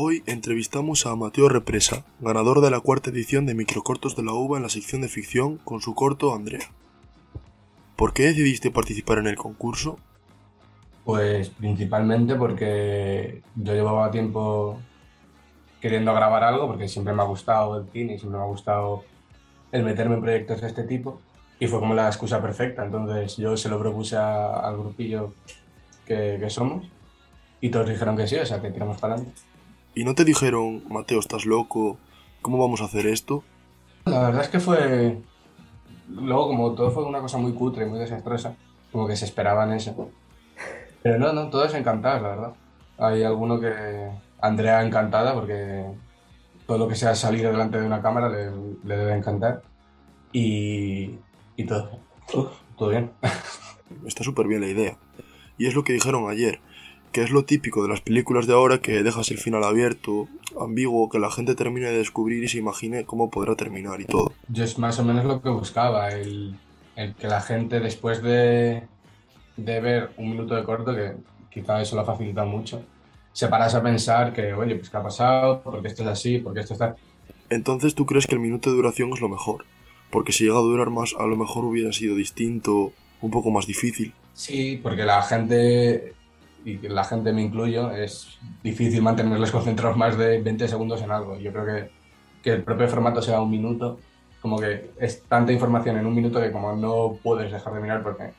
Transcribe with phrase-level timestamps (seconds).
[0.00, 4.58] Hoy entrevistamos a Mateo Represa, ganador de la cuarta edición de Microcortos de la UBA
[4.58, 6.70] en la sección de ficción con su corto Andrea.
[7.96, 9.98] ¿Por qué decidiste participar en el concurso?
[11.04, 14.78] Pues principalmente porque yo llevaba tiempo
[15.80, 19.02] queriendo grabar algo, porque siempre me ha gustado el cine siempre me ha gustado
[19.72, 21.20] el meterme en proyectos de este tipo.
[21.58, 22.84] Y fue como la excusa perfecta.
[22.84, 25.34] Entonces yo se lo propuse al grupillo
[26.06, 26.86] que, que somos
[27.60, 29.48] y todos dijeron que sí, o sea que tiramos para adelante.
[29.98, 31.98] ¿Y no te dijeron, Mateo, estás loco?
[32.40, 33.42] ¿Cómo vamos a hacer esto?
[34.04, 35.18] La verdad es que fue.
[36.08, 38.54] Luego, como todo fue una cosa muy cutre, muy desastrosa,
[38.92, 40.08] como que se esperaban eso.
[41.02, 42.52] Pero no, no, todos encantados, la verdad.
[42.96, 43.74] Hay alguno que.
[44.40, 45.84] Andrea encantada, porque
[46.68, 48.52] todo lo que sea salir delante de una cámara le,
[48.84, 49.64] le debe encantar.
[50.32, 51.18] Y.
[51.56, 51.98] y todo.
[52.30, 53.10] todo bien.
[54.06, 54.96] Está súper bien la idea.
[55.58, 56.60] Y es lo que dijeron ayer
[57.12, 60.28] que es lo típico de las películas de ahora que dejas el final abierto,
[60.60, 64.32] ambiguo, que la gente termine de descubrir y se imagine cómo podrá terminar y todo.
[64.48, 66.54] Yo es más o menos lo que buscaba, el,
[66.96, 68.82] el que la gente después de,
[69.56, 71.14] de, ver un minuto de corto, que
[71.50, 72.82] quizá eso lo facilita mucho,
[73.32, 76.60] se parase a pensar que, oye, pues qué ha pasado, porque esto es así, porque
[76.60, 76.96] esto está...
[77.50, 79.64] Entonces tú crees que el minuto de duración es lo mejor,
[80.10, 83.66] porque si llega a durar más a lo mejor hubiera sido distinto, un poco más
[83.66, 84.12] difícil.
[84.34, 86.14] Sí, porque la gente
[86.64, 91.38] y la gente me incluyo, es difícil mantenerles concentrados más de 20 segundos en algo.
[91.38, 91.90] Yo creo que,
[92.42, 93.98] que el propio formato sea un minuto,
[94.40, 98.02] como que es tanta información en un minuto que como no puedes dejar de mirar
[98.02, 98.30] porque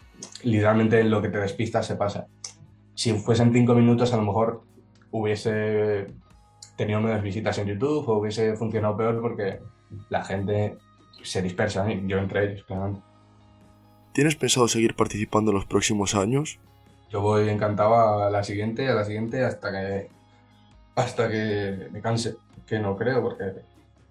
[0.44, 2.28] literalmente lo que te despistas se pasa.
[2.96, 4.62] Si fuesen 5 minutos a lo mejor
[5.12, 6.08] hubiese
[6.76, 9.60] tenido menos visitas en YouTube o hubiese funcionado peor porque
[10.10, 10.78] la gente
[11.24, 13.02] se dispersa, yo entre ellos, claramente.
[14.14, 16.60] ¿Tienes pensado seguir participando en los próximos años?
[17.10, 20.10] Yo voy encantado a la siguiente, a la siguiente, hasta que
[20.96, 22.36] hasta que me canse,
[22.68, 23.54] que no creo, porque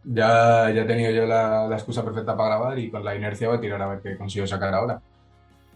[0.04, 3.48] ya, ya he tenido yo la, la excusa perfecta para grabar y con la inercia
[3.48, 5.00] voy a tirar a ver qué consigo sacar ahora.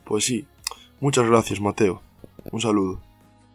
[0.04, 0.46] Pues sí.
[1.00, 2.00] Muchas gracias, Mateo.
[2.50, 3.00] Un saludo.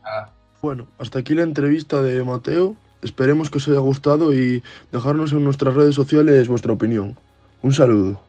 [0.03, 0.29] Ah.
[0.61, 2.75] Bueno, hasta aquí la entrevista de Mateo.
[3.01, 7.17] Esperemos que os haya gustado y dejarnos en nuestras redes sociales vuestra opinión.
[7.61, 8.19] Un saludo.